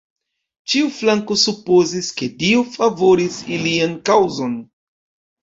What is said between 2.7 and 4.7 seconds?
favoris ilian kaŭzon.